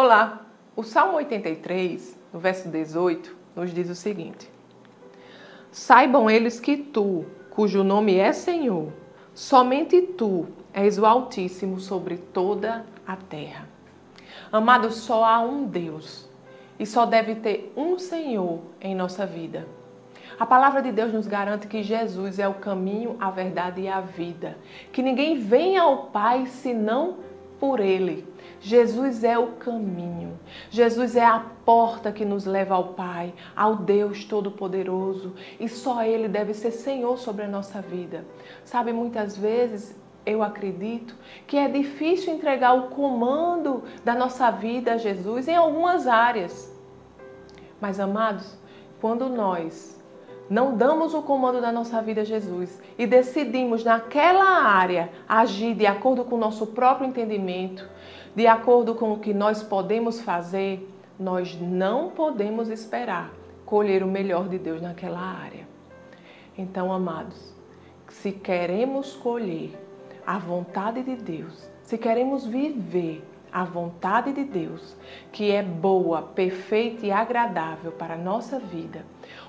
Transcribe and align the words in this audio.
Olá! 0.00 0.46
O 0.76 0.84
Salmo 0.84 1.16
83, 1.16 2.16
no 2.32 2.38
verso 2.38 2.68
18, 2.68 3.36
nos 3.56 3.74
diz 3.74 3.90
o 3.90 3.96
seguinte: 3.96 4.48
Saibam 5.72 6.30
eles 6.30 6.60
que 6.60 6.76
tu, 6.76 7.26
cujo 7.50 7.82
nome 7.82 8.14
é 8.14 8.32
Senhor, 8.32 8.92
somente 9.34 10.00
tu 10.00 10.46
és 10.72 11.00
o 11.00 11.04
Altíssimo 11.04 11.80
sobre 11.80 12.16
toda 12.16 12.86
a 13.04 13.16
terra. 13.16 13.68
Amado, 14.52 14.92
só 14.92 15.24
há 15.24 15.40
um 15.40 15.64
Deus 15.64 16.30
e 16.78 16.86
só 16.86 17.04
deve 17.04 17.34
ter 17.34 17.72
um 17.76 17.98
Senhor 17.98 18.60
em 18.80 18.94
nossa 18.94 19.26
vida. 19.26 19.66
A 20.38 20.46
palavra 20.46 20.80
de 20.80 20.92
Deus 20.92 21.12
nos 21.12 21.26
garante 21.26 21.66
que 21.66 21.82
Jesus 21.82 22.38
é 22.38 22.46
o 22.46 22.54
caminho, 22.54 23.16
a 23.18 23.32
verdade 23.32 23.80
e 23.80 23.88
a 23.88 24.00
vida. 24.00 24.56
Que 24.92 25.02
ninguém 25.02 25.40
vem 25.40 25.76
ao 25.76 26.04
Pai 26.04 26.46
senão 26.46 27.16
por 27.58 27.80
Ele. 27.80 28.26
Jesus 28.60 29.22
é 29.22 29.38
o 29.38 29.52
caminho. 29.52 30.38
Jesus 30.70 31.14
é 31.16 31.24
a 31.24 31.44
porta 31.64 32.10
que 32.10 32.24
nos 32.24 32.44
leva 32.44 32.74
ao 32.74 32.88
Pai, 32.88 33.32
ao 33.54 33.76
Deus 33.76 34.24
Todo-Poderoso. 34.24 35.34
E 35.60 35.68
só 35.68 36.02
Ele 36.02 36.28
deve 36.28 36.54
ser 36.54 36.72
Senhor 36.72 37.18
sobre 37.18 37.44
a 37.44 37.48
nossa 37.48 37.80
vida. 37.80 38.24
Sabe, 38.64 38.92
muitas 38.92 39.36
vezes 39.36 39.96
eu 40.26 40.42
acredito 40.42 41.14
que 41.46 41.56
é 41.56 41.68
difícil 41.68 42.34
entregar 42.34 42.74
o 42.74 42.88
comando 42.88 43.84
da 44.04 44.14
nossa 44.14 44.50
vida 44.50 44.94
a 44.94 44.98
Jesus 44.98 45.48
em 45.48 45.54
algumas 45.54 46.06
áreas. 46.06 46.76
Mas, 47.80 48.00
amados, 48.00 48.58
quando 49.00 49.28
nós 49.28 49.98
não 50.48 50.76
damos 50.76 51.14
o 51.14 51.22
comando 51.22 51.60
da 51.60 51.70
nossa 51.70 52.00
vida 52.00 52.22
a 52.22 52.24
Jesus 52.24 52.80
e 52.98 53.06
decidimos 53.06 53.84
naquela 53.84 54.44
área 54.44 55.10
agir 55.28 55.74
de 55.74 55.86
acordo 55.86 56.24
com 56.24 56.36
o 56.36 56.38
nosso 56.38 56.68
próprio 56.68 57.06
entendimento, 57.06 57.88
de 58.34 58.46
acordo 58.46 58.94
com 58.94 59.12
o 59.12 59.18
que 59.18 59.34
nós 59.34 59.62
podemos 59.62 60.20
fazer, 60.20 60.88
nós 61.18 61.58
não 61.60 62.10
podemos 62.10 62.68
esperar 62.68 63.32
colher 63.66 64.02
o 64.02 64.06
melhor 64.06 64.48
de 64.48 64.58
Deus 64.58 64.80
naquela 64.80 65.20
área. 65.20 65.68
Então, 66.56 66.92
amados, 66.92 67.54
se 68.08 68.32
queremos 68.32 69.14
colher 69.14 69.72
a 70.26 70.38
vontade 70.38 71.02
de 71.02 71.16
Deus, 71.16 71.68
se 71.82 71.98
queremos 71.98 72.46
viver 72.46 73.22
a 73.52 73.64
vontade 73.64 74.32
de 74.32 74.44
Deus, 74.44 74.96
que 75.32 75.50
é 75.50 75.62
boa, 75.62 76.22
perfeita 76.22 77.06
e 77.06 77.10
agradável 77.10 77.92
para 77.92 78.14
a 78.14 78.18
nossa 78.18 78.58
vida, 78.58 79.04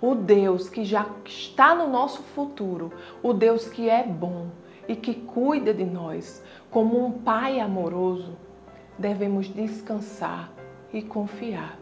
o 0.00 0.14
Deus 0.14 0.68
que 0.68 0.84
já 0.84 1.06
está 1.24 1.74
no 1.74 1.88
nosso 1.88 2.22
futuro, 2.22 2.92
o 3.22 3.32
Deus 3.32 3.66
que 3.66 3.88
é 3.88 4.02
bom 4.02 4.48
e 4.88 4.94
que 4.94 5.14
cuida 5.14 5.72
de 5.72 5.84
nós 5.84 6.42
como 6.70 7.04
um 7.04 7.12
Pai 7.12 7.60
amoroso, 7.60 8.36
devemos 8.98 9.48
descansar 9.48 10.50
e 10.92 11.02
confiar. 11.02 11.78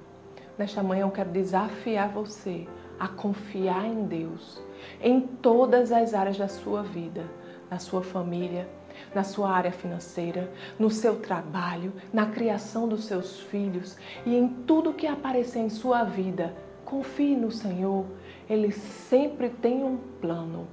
Nesta 0.57 0.83
manhã 0.83 1.03
eu 1.03 1.11
quero 1.11 1.31
desafiar 1.31 2.09
você 2.09 2.67
a 2.99 3.09
confiar 3.09 3.87
em 3.87 4.05
Deus 4.05 4.63
em 5.01 5.21
todas 5.21 5.93
as 5.93 6.15
áreas 6.15 6.39
da 6.39 6.49
sua 6.49 6.83
vida, 6.83 7.25
na 7.73 7.78
sua 7.78 8.03
família, 8.03 8.69
na 9.15 9.25
sua 9.25 9.51
área 9.51 9.73
financeira, 9.73 10.53
no 10.78 10.91
seu 10.91 11.17
trabalho, 11.17 11.91
na 12.12 12.27
criação 12.27 12.87
dos 12.87 13.06
seus 13.06 13.41
filhos 13.41 13.97
e 14.27 14.37
em 14.37 14.47
tudo 14.47 14.92
que 14.92 15.06
aparecer 15.06 15.61
em 15.61 15.70
sua 15.70 16.05
vida. 16.05 16.55
Confie 16.84 17.34
no 17.34 17.51
Senhor, 17.51 18.05
Ele 18.47 18.70
sempre 18.73 19.48
tem 19.48 19.83
um 19.83 19.97
plano 20.20 20.69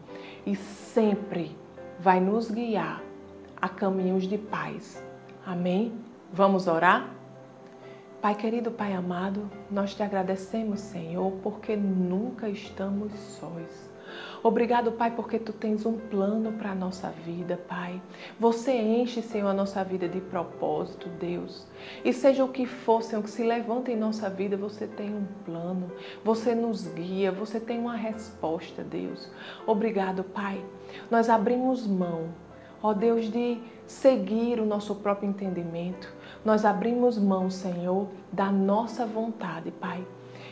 e 0.45 0.57
sempre 0.57 1.55
vai 1.97 2.19
nos 2.19 2.51
guiar 2.51 3.01
a 3.61 3.69
caminhos 3.69 4.27
de 4.27 4.37
paz. 4.37 5.01
Amém? 5.45 5.93
Vamos 6.33 6.67
orar? 6.67 7.09
Pai 8.21 8.35
querido, 8.35 8.71
Pai 8.71 8.91
amado, 8.91 9.49
nós 9.71 9.95
te 9.95 10.03
agradecemos, 10.03 10.81
Senhor, 10.81 11.31
porque 11.41 11.77
nunca 11.77 12.49
estamos 12.49 13.13
sós. 13.13 13.89
Obrigado, 14.41 14.91
Pai, 14.93 15.11
porque 15.11 15.37
tu 15.37 15.51
tens 15.51 15.85
um 15.85 15.97
plano 15.97 16.53
para 16.53 16.71
a 16.71 16.75
nossa 16.75 17.09
vida, 17.09 17.59
Pai. 17.67 18.01
Você 18.39 18.71
enche, 18.71 19.21
Senhor, 19.21 19.49
a 19.49 19.53
nossa 19.53 19.83
vida 19.83 20.07
de 20.07 20.21
propósito, 20.21 21.09
Deus. 21.09 21.67
E 22.03 22.13
seja 22.13 22.43
o 22.43 22.49
que 22.49 22.65
for, 22.65 23.03
Senhor, 23.03 23.21
que 23.21 23.29
se 23.29 23.43
levanta 23.43 23.91
em 23.91 23.97
nossa 23.97 24.29
vida, 24.29 24.55
você 24.55 24.87
tem 24.87 25.13
um 25.13 25.25
plano, 25.45 25.91
você 26.23 26.55
nos 26.55 26.87
guia, 26.87 27.31
você 27.31 27.59
tem 27.59 27.79
uma 27.79 27.95
resposta, 27.95 28.83
Deus. 28.83 29.29
Obrigado, 29.67 30.23
Pai. 30.23 30.63
Nós 31.11 31.29
abrimos 31.29 31.85
mão, 31.85 32.29
ó 32.81 32.93
Deus, 32.93 33.29
de 33.31 33.59
seguir 33.85 34.59
o 34.59 34.65
nosso 34.65 34.95
próprio 34.95 35.29
entendimento. 35.29 36.13
Nós 36.45 36.63
abrimos 36.63 37.17
mão, 37.17 37.49
Senhor, 37.49 38.07
da 38.31 38.51
nossa 38.51 39.05
vontade, 39.05 39.71
Pai. 39.71 40.05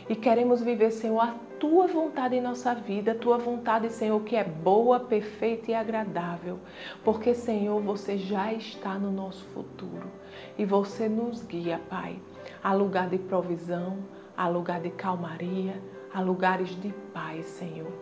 E 0.08 0.16
queremos 0.16 0.60
viver, 0.62 0.90
Senhor, 0.90 1.20
a 1.20 1.34
tua 1.58 1.86
vontade 1.86 2.36
em 2.36 2.40
nossa 2.40 2.74
vida, 2.74 3.14
tua 3.14 3.38
vontade, 3.38 3.90
Senhor, 3.90 4.20
que 4.22 4.36
é 4.36 4.44
boa, 4.44 5.00
perfeita 5.00 5.70
e 5.70 5.74
agradável. 5.74 6.58
Porque, 7.04 7.34
Senhor, 7.34 7.80
você 7.80 8.16
já 8.16 8.52
está 8.52 8.94
no 8.94 9.10
nosso 9.10 9.44
futuro 9.46 10.10
e 10.56 10.64
você 10.64 11.08
nos 11.08 11.42
guia, 11.44 11.80
Pai, 11.88 12.20
a 12.62 12.72
lugar 12.72 13.08
de 13.08 13.18
provisão, 13.18 13.98
a 14.36 14.48
lugar 14.48 14.80
de 14.80 14.90
calmaria, 14.90 15.80
a 16.12 16.20
lugares 16.20 16.70
de 16.80 16.92
paz, 17.12 17.46
Senhor. 17.46 17.92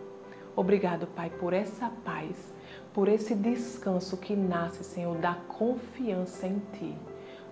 Obrigado, 0.55 1.07
Pai, 1.07 1.29
por 1.29 1.53
essa 1.53 1.89
paz, 2.03 2.53
por 2.93 3.07
esse 3.07 3.35
descanso 3.35 4.17
que 4.17 4.35
nasce, 4.35 4.83
Senhor, 4.83 5.15
da 5.17 5.35
confiança 5.47 6.47
em 6.47 6.59
Ti, 6.73 6.95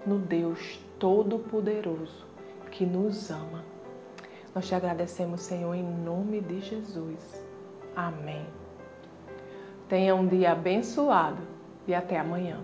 no 0.05 0.17
Deus 0.17 0.79
Todo-Poderoso 0.97 2.25
que 2.71 2.85
nos 2.85 3.31
ama 3.31 3.74
nós 4.55 4.65
te 4.65 4.73
agradecemos, 4.73 5.41
Senhor, 5.41 5.75
em 5.75 5.83
nome 5.83 6.39
de 6.39 6.61
Jesus. 6.61 7.45
Amém. 7.93 8.45
Tenha 9.89 10.15
um 10.15 10.25
dia 10.25 10.53
abençoado 10.53 11.41
e 11.85 11.93
até 11.93 12.17
amanhã. 12.17 12.61